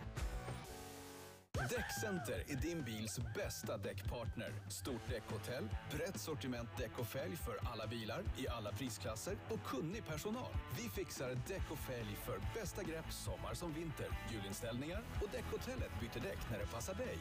[1.71, 4.53] Däckcenter är din bils bästa däckpartner.
[4.71, 10.07] Stort däckhotell, brett sortiment däck och fälg för alla bilar i alla prisklasser och kunnig
[10.07, 10.53] personal.
[10.77, 16.23] Vi fixar däck och fälg för bästa grepp sommar som vinter, julinställningar och däckhotellet byter
[16.23, 17.19] däck när det passar dig.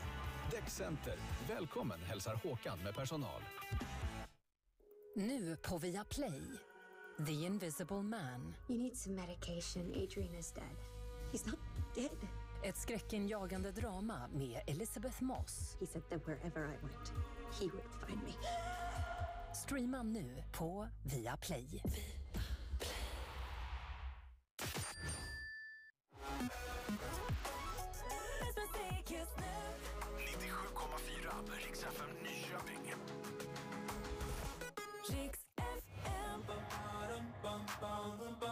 [0.51, 1.16] Däckcenter.
[1.47, 3.41] Välkommen hälsar Håkan med personal.
[5.16, 6.41] Nu på Viaplay.
[7.20, 8.55] The Invisible Man.
[8.68, 9.93] You need some medication.
[9.95, 10.76] Adrian is dead.
[11.32, 11.59] He's not
[11.95, 12.28] dead.
[12.63, 15.78] Ett skräckinjagande drama med Elizabeth Moss.
[15.80, 17.13] He said that wherever I went,
[17.59, 18.34] he would find me.
[19.53, 21.66] Streama nu på Viaplay.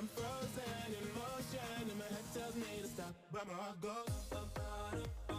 [0.00, 4.06] I'm frozen in motion, and my head tells me to stop, but my heart goes.
[4.30, 5.32] bum, bum, bum.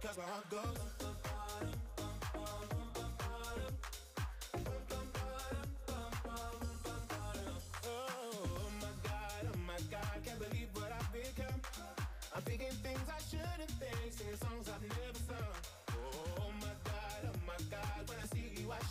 [0.00, 0.78] Cause my heart goes.
[7.82, 11.60] Oh my god, oh my god, can't believe what I've become.
[12.36, 15.54] I'm thinking things I shouldn't think, singing songs I've never sung.
[15.90, 18.25] Oh my god, oh my god, when I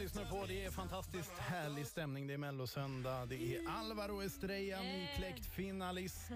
[0.00, 0.46] lyssnar på.
[0.46, 2.26] Det är fantastiskt härlig stämning.
[2.26, 3.26] Det är mellosöndag.
[3.26, 6.30] Det är Alvaro Estrella, nykläckt finalist.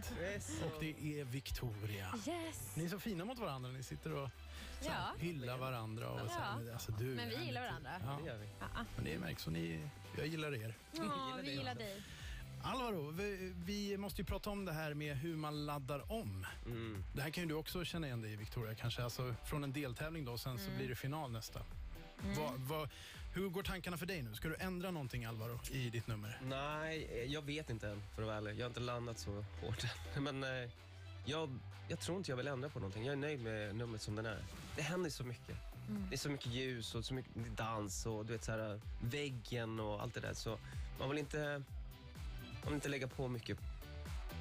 [0.64, 2.14] Och det är Victoria.
[2.28, 2.76] Yes.
[2.76, 3.70] Ni är så fina mot varandra.
[3.70, 4.30] Ni sitter och
[4.80, 5.12] så här, Ja.
[5.18, 6.08] hyllar varandra.
[6.10, 7.90] Och så här, alltså, du Men vi gillar varandra.
[8.04, 8.18] Ja.
[8.22, 8.48] Det gör vi.
[8.60, 8.66] Ja.
[8.96, 9.46] Men det märks.
[9.46, 9.88] Och ni,
[10.18, 10.74] jag gillar er.
[10.92, 12.02] Ja, vi gillar dig.
[12.62, 16.46] Alvaro, vi, vi måste ju prata om det här med hur man laddar om.
[17.14, 18.74] Det här kan ju du också känna igen dig i, Victoria.
[18.74, 19.04] Kanske.
[19.04, 20.76] Alltså, från en deltävling då, sen så Mm.
[20.78, 21.60] blir det final nästa.
[22.24, 22.34] Mm.
[22.36, 22.88] Vad- vad-
[23.34, 24.34] hur går tankarna för dig nu?
[24.34, 26.40] Ska du ändra någonting, Alvaro, i ditt nummer?
[26.42, 28.58] Nej, eh, jag vet inte än för att vara ärlig.
[28.58, 30.22] Jag har inte landat så hårt än.
[30.22, 30.70] Men eh,
[31.24, 31.58] jag,
[31.88, 33.04] jag tror inte jag vill ändra på någonting.
[33.04, 34.38] Jag är nöjd med numret som den är.
[34.76, 35.56] Det händer så mycket.
[35.88, 36.06] Mm.
[36.08, 39.80] Det är så mycket ljus och så mycket dans och du vet så här, väggen
[39.80, 40.34] och allt det där.
[40.34, 40.58] Så
[40.98, 41.62] man vill inte,
[42.62, 43.58] man vill inte lägga på mycket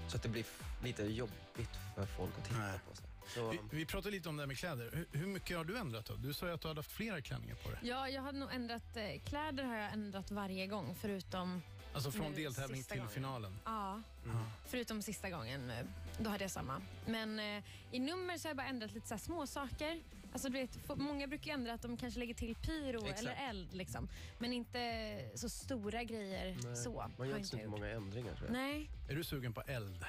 [0.08, 0.46] så att det blir
[0.84, 2.96] lite jobbigt för folk att titta på.
[2.96, 3.04] Så.
[3.28, 4.90] Så, Vi, vi pratade lite om det här med kläder.
[4.94, 6.14] Hur, hur mycket har du ändrat då?
[6.16, 7.80] Du sa ju att du hade haft flera klänningar på dig.
[7.84, 11.62] Ja, jag hade nog ändrat eh, kläder har jag ändrat varje gång förutom
[11.94, 13.12] Alltså från nu deltävling till gången.
[13.12, 13.58] finalen.
[13.66, 14.46] Ja, Ja.
[14.66, 15.70] förutom sista gången.
[15.70, 15.86] eh,
[16.20, 16.82] Då hade jag samma.
[17.08, 20.02] Men eh, i nummer så har jag bara ändrat lite så här små saker.
[20.34, 23.20] Alltså, du vet, många brukar ju ändra att de kanske lägger till pyro Exakt.
[23.20, 23.74] eller eld.
[23.74, 24.10] Liksom.
[24.40, 26.94] Men inte så stora grejer nej, så.
[26.94, 28.54] man har gör inte så många ändringar tror jag.
[28.54, 28.90] Nej.
[29.10, 30.06] Är du sugen på eld,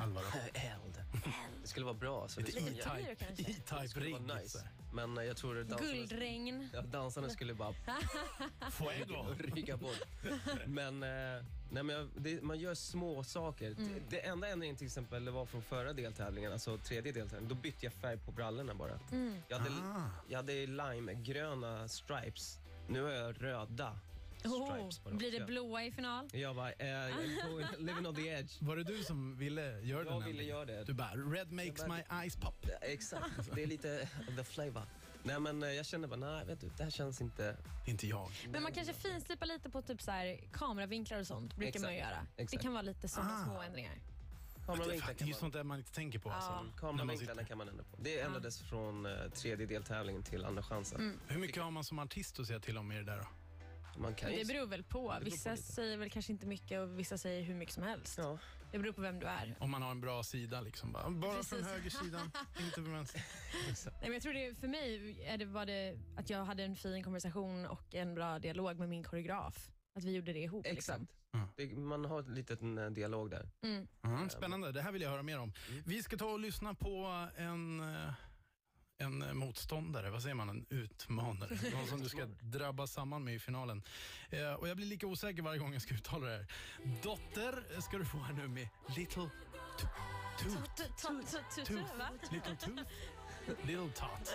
[0.00, 0.24] Alvaro?
[0.54, 1.02] Eld.
[1.62, 2.28] Det skulle vara bra.
[2.28, 3.42] Så Lite det skulle E-Type- kanske.
[3.42, 4.68] Det skulle vara E-Type-rigg, nice.
[4.92, 6.68] Men eh, jag tror att dansarna, Guldregn.
[6.72, 7.72] ja, dansarna skulle bara
[8.70, 9.24] Fuego.
[9.54, 10.00] rygga bort.
[10.66, 11.08] Men, eh,
[11.70, 13.70] nej, men jag, det, man gör små saker.
[13.70, 13.88] Mm.
[13.94, 17.48] Det, det enda ändringen till exempel det var från förra deltävlingen, alltså tredje deltävlingen.
[17.48, 18.98] Då bytte jag färg på brallorna bara.
[19.12, 19.38] Mm.
[19.48, 20.10] Jag hade, Ah.
[20.28, 22.58] jag hade limegröna stripes.
[22.88, 23.98] Nu har jag röda
[24.50, 25.18] stripes på dem.
[25.18, 26.28] blir det blåa i final?
[26.32, 28.52] Jag bara, eh, jag är going, living on the edge.
[28.62, 30.84] Var det du som ville göra den Jag ville göra det.
[30.84, 32.66] Du bara, red makes Jag bara- my eyes pop.
[32.82, 34.82] Exakt, det är lite the flavor.
[35.22, 37.56] Nej, men eh, jag kände bara, nej, vet du, det här känns inte...
[37.86, 38.30] Inte jag.
[38.48, 41.56] Men man kanske finslipar lite på typ så här, kameravinklar och sånt.
[41.56, 42.26] brukar man ju Exakt, göra.
[42.36, 42.62] Det exakt.
[42.62, 43.44] kan vara lite sådana Ah.
[43.44, 43.92] små ändringar.
[43.94, 46.30] Det, Kameravinklar det är ju sånt där man inte tänker på.
[46.30, 46.56] Alltså, Ja.
[46.56, 47.44] när man Kameravinklarna sitter.
[47.44, 47.96] kan man ändra på.
[48.02, 51.00] Det ändrades från eh, tredje deltävlingen till andra chansen.
[51.00, 51.18] Mm.
[51.28, 53.26] Hur mycket har man som artist att säga till om i det där då?
[53.98, 54.38] Man kan ju...
[54.38, 55.08] Det beror väl på.
[55.08, 55.62] beror på Vissa lite.
[55.62, 58.18] säger väl kanske inte mycket och vissa säger hur mycket som helst.
[58.18, 58.38] Ja.
[58.72, 59.56] Det beror på vem du är.
[59.60, 60.92] Om man har en bra sida liksom.
[60.92, 61.66] Bara, bara från Precis.
[61.66, 62.30] högersidan,
[62.64, 63.22] inte från vänster.
[63.84, 66.76] Nej, men jag tror det, för mig är det, var det att jag hade en
[66.76, 69.70] fin konversation och en bra dialog med min koreograf.
[69.94, 70.66] Att vi gjorde det ihop.
[70.66, 71.00] Exakt.
[71.00, 71.16] Liksom.
[71.56, 73.50] Det, man har ett litet en dialog där.
[73.62, 73.86] Mm.
[74.04, 75.52] Mm, spännande, det här vill jag höra mer om.
[75.86, 78.12] Vi ska ta och lyssna på en, eh,
[78.98, 81.58] en eh, motståndare, vad säger man, en utmanare.
[81.72, 83.82] Någon som du ska drabba samman med i finalen.
[84.30, 86.46] Eh, och jag blir lika osäker varje gång jag ska uttala det här.
[87.02, 89.32] Dotter ska du få här nu med Little Toot.
[90.38, 92.08] Tutu, va?
[92.30, 92.78] Little Toot.
[93.66, 94.34] Little Tot.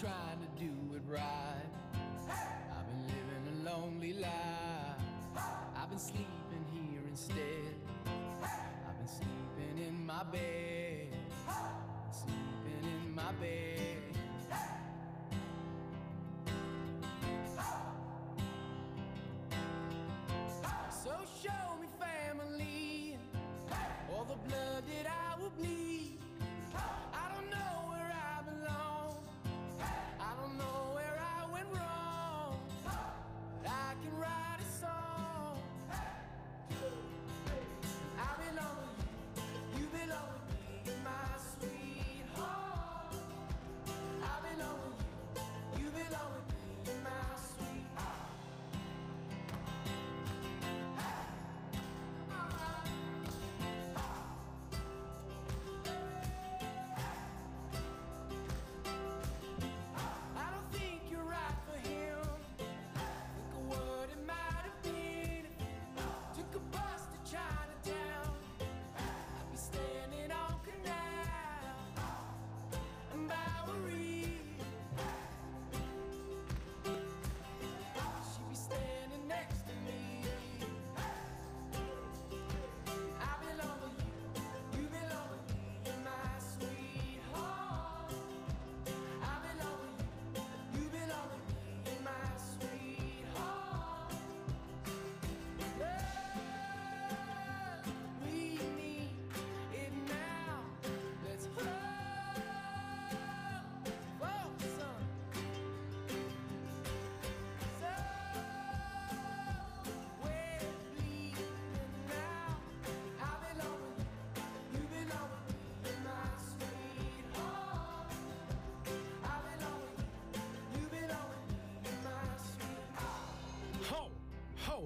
[0.00, 1.70] Trying to do it right.
[2.28, 4.30] I've been living a lonely life.
[5.74, 7.72] I've been sleeping here instead.
[8.04, 11.16] I've been sleeping in my bed.
[12.12, 13.75] Sleeping in my bed.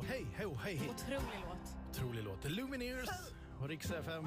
[0.01, 0.26] Ho, hej,
[0.62, 0.90] hej.
[0.90, 1.90] Otrolig låt.
[1.90, 2.42] Otrolig låt.
[2.42, 3.09] The Lumineers
[3.61, 4.26] och Rix FM.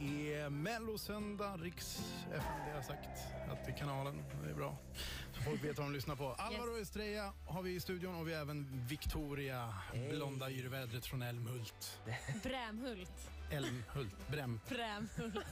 [0.00, 2.42] Det är Mellosöndag, Rix FM.
[2.64, 3.08] Det har jag sagt
[3.50, 4.24] att det är kanalen.
[4.44, 4.78] Det är bra.
[5.32, 6.32] Så folk vet vad de lyssnar på.
[6.32, 9.74] Alvaro Estrella har vi i studion och vi har även Victoria,
[10.10, 12.00] blonda yrvädret från Älmhult.
[12.42, 13.30] Brämhult.
[13.50, 14.60] Älmhult, Bräm.
[14.68, 15.46] Brämhult.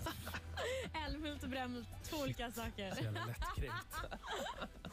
[1.07, 2.95] Älmhult och Brämhult, två olika saker.
[2.95, 3.97] Så jävla lättkränkt.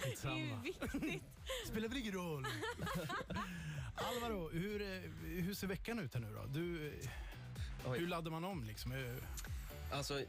[0.02, 0.62] Det är ju Skitsamma.
[0.64, 1.24] viktigt.
[1.68, 2.46] Spelar väl ingen roll.
[3.96, 5.12] Alvaro, hur, eh,
[5.44, 6.46] hur ser veckan ut här nu då?
[6.60, 6.88] Du,
[7.86, 8.92] eh, hur laddar man om liksom?
[8.92, 9.16] Eh,
[9.92, 10.22] Alltså,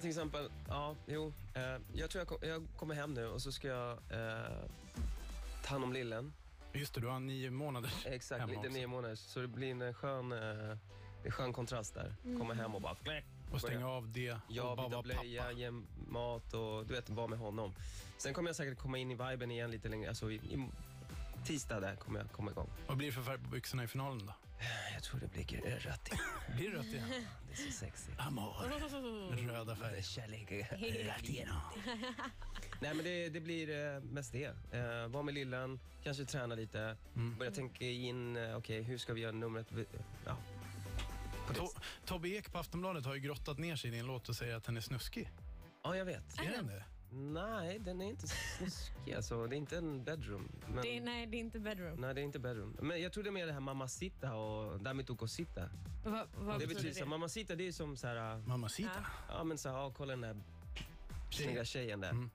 [0.00, 1.32] till exempel, ja, jo.
[1.54, 1.62] Eh,
[1.92, 4.64] jag tror jag, kom, jag kommer hem nu och så ska jag eh,
[5.64, 6.32] ta hand om lillen.
[6.72, 8.72] Just det, du har nio månader Exakt, hemma lite också.
[8.78, 9.14] nio månader.
[9.14, 10.38] Så det blir en skön, eh,
[11.24, 12.14] är skön kontrast där.
[12.24, 12.38] Mm.
[12.38, 12.96] Komma hem och bara...
[13.52, 15.52] Och stänga av det Ja, och bara vara blöja, pappa.
[15.52, 15.70] ge
[16.08, 17.74] mat och du vet, vara med honom.
[18.18, 20.08] Sen kommer jag säkert komma in i viben igen lite längre.
[20.08, 20.68] Alltså, i, i,
[21.44, 22.70] tisdag där kommer jag komma igång.
[22.86, 24.34] Vad blir det för färg på byxorna i finalen då?
[24.94, 25.44] Jag tror det blir
[25.80, 26.18] rött igen.
[26.56, 27.08] Blir det rött igen?
[27.48, 28.10] Det är så sexy.
[28.18, 28.54] Amor.
[29.48, 30.02] Röda färger.
[30.02, 30.50] Kärlek.
[31.06, 31.54] Latino.
[32.80, 34.44] Nej, men det, det blir eh, mest det.
[34.72, 36.96] Eh, vara med lillen, kanske träna lite.
[37.16, 37.36] Mm.
[37.38, 39.66] Börja tänka in, eh, okej, hur ska vi göra numret?
[40.26, 40.36] Ja.
[41.48, 44.54] To- Tobbe Ek på Aftonbladet har ju grottat ner sig i din låt och säger
[44.56, 45.30] att den är snuskig.
[45.84, 46.38] Ja, jag vet.
[46.40, 46.84] Är den det?
[47.16, 49.14] Nej, den är inte snuskig.
[49.14, 50.48] Alltså, det är inte en bedroom.
[50.66, 50.82] Men...
[50.82, 52.00] Det är, nej, det är inte bedroom.
[52.00, 52.76] Nej, det är inte bedroom.
[52.80, 55.60] Men jag tror det är mer det här mamacita och dame tu cosita.
[56.04, 56.94] Va, vad det betyder betyder det?
[56.94, 58.38] så, mamacita, det är som så här...
[58.38, 59.06] Mamacita?
[59.28, 60.36] Ja, men så här, ja, kolla den där
[61.30, 62.10] snygga tjejen där.
[62.10, 62.30] Mm.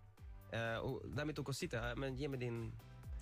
[0.52, 2.72] Eh, och dame tu cosita, ja, men ge mig din...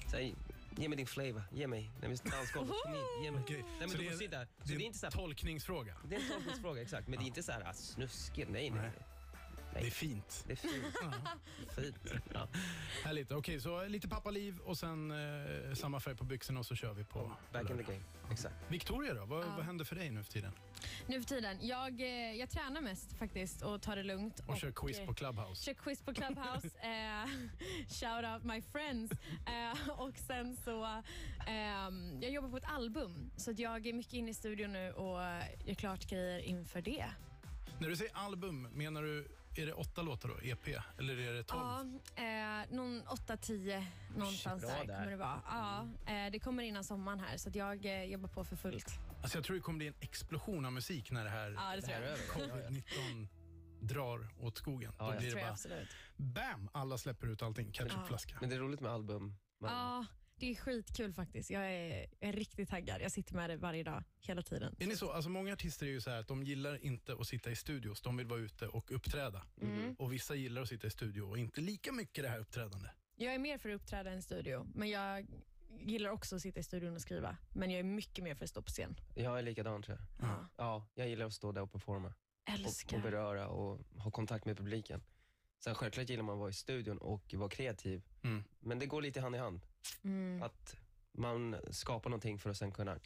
[0.08, 0.34] Så här,
[0.78, 1.44] ge mig din flavor.
[1.52, 1.92] Ge mig.
[2.02, 2.76] Nej, men dansgolvet.
[3.24, 3.42] Ge mig.
[3.42, 4.48] Okej, Dame så det är-.
[4.64, 5.96] Så det är inte så här, Tolkningsfråga.
[6.10, 7.08] det är en tolkningsfråga, exakt.
[7.08, 8.50] Men det är inte så här ah, snuskigt.
[8.52, 8.82] Nej, nej.
[8.82, 8.92] nej.
[9.82, 10.44] Det är fint.
[10.48, 10.74] Det är fint.
[11.76, 11.98] fint.
[12.34, 12.48] Ja.
[13.04, 13.32] Härligt.
[13.32, 17.04] Okej, så lite pappaliv och sen eh, samma färg på byxorna och så kör vi
[17.04, 18.04] på Back in the game.
[18.32, 18.56] Exakt.
[18.68, 19.26] Victoria då?
[19.26, 19.54] Vad, Ja.
[19.56, 20.52] vad händer för dig nu för tiden?
[21.08, 21.58] Nu för tiden.
[21.62, 24.40] Jag, eh, jag tränar mest faktiskt och tar det lugnt.
[24.48, 25.64] Och kör quiz eh, på Clubhouse.
[25.64, 26.68] Kör quiz på Clubhouse.
[26.82, 27.30] eh,
[27.90, 29.12] shout out my friends.
[29.48, 31.02] Eh, och sen så,
[31.48, 33.32] ehm, jag jobbar på ett album.
[33.38, 35.20] Så att jag är mycket inne i studion nu och
[35.66, 37.06] gör klart grejer inför det.
[37.80, 39.28] När du säger album, menar du,
[39.60, 40.40] är det åtta låtar då?
[40.42, 40.68] EP?
[41.00, 41.62] Eller är det tolv?
[42.16, 43.86] Ja, eh, någon 8-10
[44.18, 44.96] någonstans bra där, där.
[44.96, 45.42] kommer det vara.
[45.48, 48.88] Ja, eh, det kommer innan sommaren här så att jag eh, jobbar på för fullt.
[49.22, 51.82] Alltså jag tror det kommer bli en explosion av musik när det här, Ja, det
[51.82, 52.50] tror här jag.
[52.50, 53.28] covid-19
[53.82, 54.94] drar åt skogen.
[55.00, 55.18] Ja, Då ja.
[55.18, 55.90] blir det tror jag bara absolut.
[56.18, 57.74] bam, alla släpper ut allting.
[57.74, 58.38] Ketchupflaska.
[58.42, 59.36] Men det är roligt med album.
[59.62, 60.06] Man, Ja,
[60.40, 61.50] det är skitkul faktiskt.
[61.50, 63.02] Jag är, jag är riktigt taggad.
[63.02, 64.76] Jag sitter med det varje dag, hela tiden.
[64.80, 65.12] Är ni så?
[65.12, 68.02] Alltså många artister är ju så här att de gillar inte att sitta i studios.
[68.02, 69.46] De vill vara ute och uppträda.
[69.62, 69.96] Mm.
[70.00, 72.90] Och vissa gillar att sitta i studio och inte lika mycket det här uppträdande.
[73.16, 75.28] Jag är mer för att uppträda än studio, men jag
[75.80, 77.38] gillar också att sitta i studion och skriva.
[77.54, 78.96] Men jag är mycket mer för att stå på scen.
[79.16, 80.30] Jag är likadan tror jag.
[80.30, 80.48] Ja.
[80.58, 82.14] Ja, jag gillar att stå där och performa.
[82.46, 82.98] Älskar.
[82.98, 85.02] Och, och beröra och ha kontakt med publiken.
[85.60, 88.04] Sen självklart gillar man att vara i studion och vara kreativ.
[88.24, 88.44] Mm.
[88.60, 89.60] Men det går lite hand i hand.
[90.04, 90.44] Mm.
[90.44, 90.76] Att
[91.12, 93.00] man skapar någonting för att sen kunna...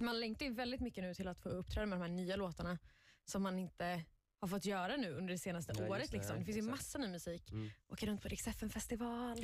[0.00, 2.78] Man längtar ju väldigt mycket nu till att få uppträda med de här nya låtarna
[3.24, 4.04] som man inte
[4.40, 6.10] har fått göra nu under det senaste Ja, året.
[6.10, 6.38] det, liksom.
[6.38, 7.50] det finns ju massa ny musik.
[7.50, 7.70] Mm.
[7.88, 9.38] Åka runt på Rix festival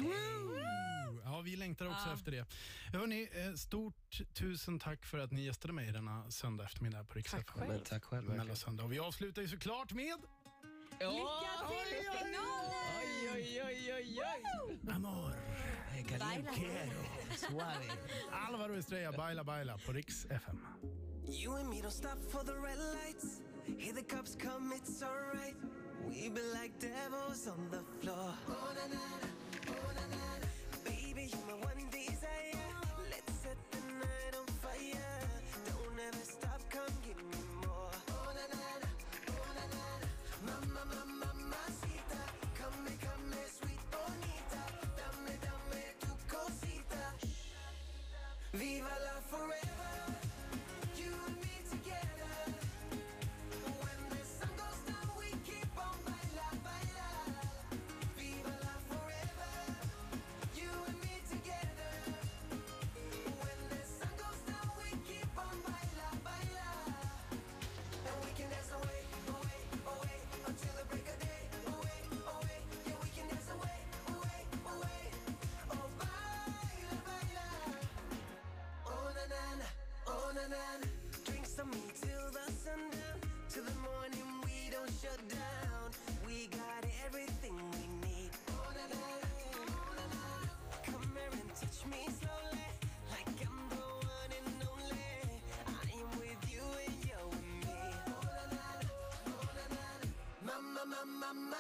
[1.25, 2.15] Ja, vi längtar också Ja.
[2.15, 2.47] efter det.
[2.93, 7.31] Hörrni, eh, stort tusen tack för att ni gästade mig denna söndag eftermiddag på Rix
[7.31, 7.79] Tack själv.
[7.85, 8.81] Tack själv.
[8.85, 10.19] Och vi avslutar ju såklart med
[11.01, 13.35] Lycka till i finalen!
[13.35, 14.21] Oj, oj, oj, oj,
[14.71, 14.93] oj.
[14.95, 15.35] Amor.
[15.97, 16.53] Eh, baila.
[17.37, 17.87] Suave.
[18.49, 20.59] Alvaro Estrella, Baila Baila på Rix FM.
[21.27, 23.41] You and me don't stop for the red lights.
[23.79, 25.57] Hear the cops come, it's alright.
[26.09, 28.35] We be like devils on the floor.
[28.49, 29.29] Oh, na, na, na.
[29.69, 30.47] Oh, na, na, na.
[30.85, 32.67] Baby, you're my one desire.
[33.11, 35.19] Let's set the night on fire.
[35.67, 36.25] Don't ever
[79.33, 79.63] and
[80.07, 80.91] on, and on.
[81.71, 82.47] Me till the
[83.51, 85.91] till the morning we don't shut down.
[86.27, 88.31] We got everything we need.
[88.49, 89.21] On and on,
[89.91, 90.43] on and on.
[90.87, 92.65] Come here and touch me slowly,
[93.13, 95.13] like I'm the one and only.
[95.69, 97.81] I am with you and you and me.
[98.09, 98.83] On and on,
[99.37, 100.03] on and on.
[100.49, 101.55] Mama, mama,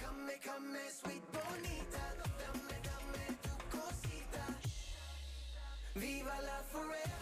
[0.00, 2.31] come, come, sweet bonita.
[6.02, 7.21] Viva la forever.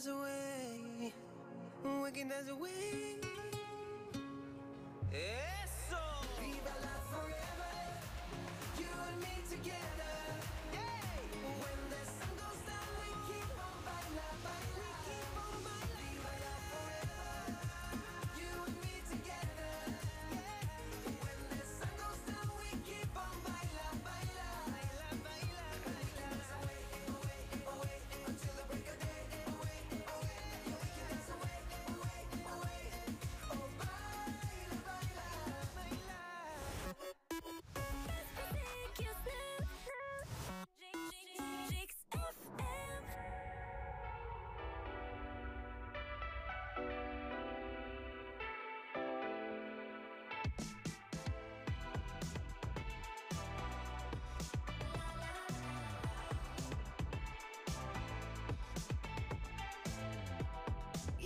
[0.00, 1.12] dance away.
[1.84, 3.19] We can dance away.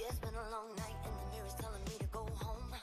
[0.05, 2.75] Yeah, it's been a long night and the mirror's telling me to go home.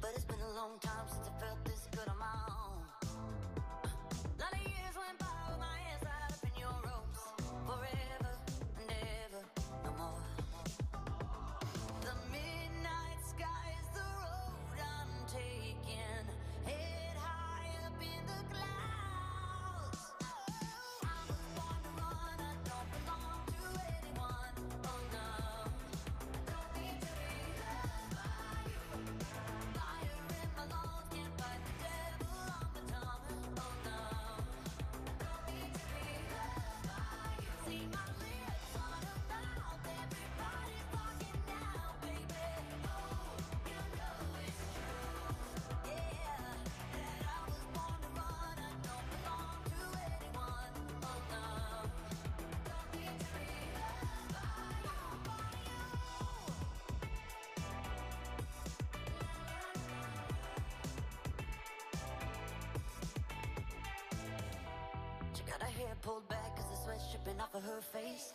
[0.00, 2.53] But it's been a long time since I felt this good on my own.
[65.58, 68.32] Got her hair pulled back cause the sweat's dripping off of her face.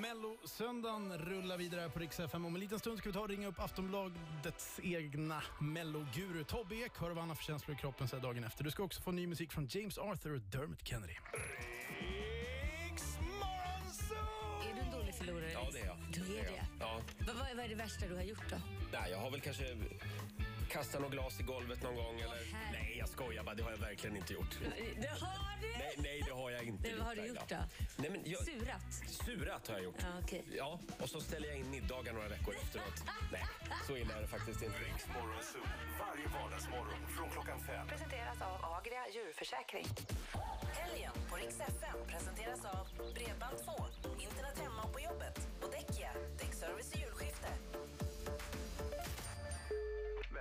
[0.00, 2.44] Mellosöndagen rullar vidare här på Rix FM.
[2.44, 6.92] Om en liten stund ska vi ta och ringa upp Aftonbladets egna melloguru Tobbe Ek.
[6.98, 8.64] Hör vad han har för känslor i kroppen så här dagen efter.
[8.64, 11.14] Du ska också få ny musik från James Arthur och Dermot Kennedy.
[14.70, 15.52] Är du en dålig förlorare?
[15.52, 15.96] Ja, det är jag.
[16.12, 16.66] Du är det?
[16.80, 17.00] Ja.
[17.18, 18.56] Vad, vad, vad är det värsta du har gjort då?
[18.92, 19.64] Nej, jag har väl kanske
[20.68, 22.20] kastat något glas i golvet någon gång.
[22.20, 22.38] Eller...
[22.72, 23.54] Nej, jag skojar bara.
[23.54, 24.58] Det har jag verkligen inte gjort.
[25.00, 25.68] Det har du!
[25.78, 26.98] Nej, nej det har jag inte Nej, gjort.
[26.98, 27.56] vad har du gjort då?
[27.96, 28.40] Nej, men jag...
[28.44, 28.92] Surat?
[29.24, 29.96] Surat har jag gjort.
[30.00, 30.44] Ja, okej.
[30.56, 33.02] Ja, och så ställer jag in middagar några veckor efteråt.
[33.32, 33.44] Nej,
[33.86, 34.78] så illa är det faktiskt inte.
[35.14, 35.60] Morgonzoo,
[35.98, 37.88] varje vardagsmorgon från klockan fem.
[37.88, 39.86] Presenteras av Agria djurförsäkring.
[40.80, 43.70] Helgen på Rix FM presenteras av Bredband2,
[44.26, 47.00] internet hemma och på jobbet och Däckia, däckservice och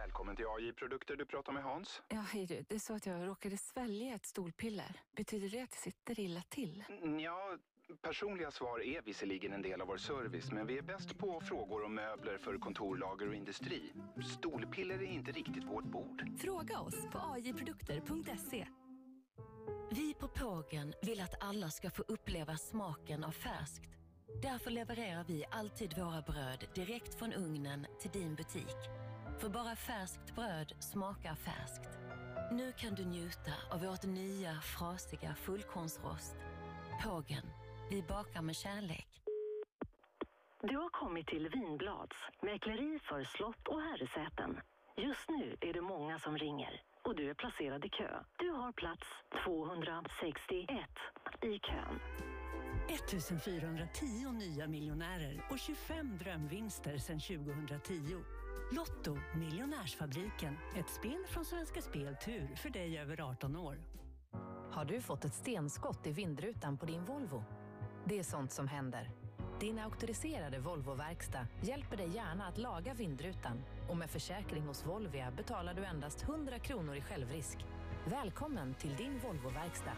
[0.07, 1.15] Välkommen till AJ Produkter.
[1.15, 2.01] Du pratar med Hans.
[2.09, 2.65] Ja, hej du.
[2.69, 5.01] Det är så att jag råkade svälja ett stolpiller.
[5.15, 6.83] Betyder det att jag sitter illa till?
[7.19, 7.57] Ja,
[8.01, 11.85] personliga svar är visserligen en del av vår service, men vi är bäst på frågor
[11.85, 13.93] om möbler för kontor, lager och industri.
[14.37, 16.23] Stolpiller är inte riktigt vårt bord.
[16.39, 18.67] Fråga oss på ajprodukter.se.
[19.91, 23.89] Vi på Pågen vill att alla ska få uppleva smaken av färskt.
[24.41, 28.77] Därför levererar vi alltid våra bröd direkt från ugnen till din butik.
[29.39, 31.99] För bara färskt bröd smakar färskt.
[32.51, 36.35] Nu kan du njuta av vårt nya frasiga fullkornsrost.
[37.03, 37.45] Pågen.
[37.89, 39.07] Vi bakar med kärlek.
[40.61, 44.59] Du har kommit till Vinblads, mäkleri för slott och herresäten.
[44.97, 48.19] Just nu är det många som ringer och du är placerad i kö.
[48.37, 49.07] Du har plats
[49.45, 50.79] 261
[51.41, 51.99] i kön.
[52.89, 58.15] 1410 nya miljonärer och 25 drömvinster sedan 2010.
[58.71, 60.57] Lotto, Miljonärsfabriken.
[60.75, 63.77] Ett spel från Svenska Spel Tur för dig över 18 år.
[64.71, 67.43] Har du fått ett stenskott i vindrutan på din Volvo?
[68.05, 69.11] Det är sånt som händer.
[69.59, 75.73] Din auktoriserade Volvo-verkstad hjälper dig gärna att laga vindrutan och med försäkring hos Volvia betalar
[75.73, 77.57] du endast 100 kronor i självrisk.
[78.05, 79.97] Välkommen till din Volvo-verkstad.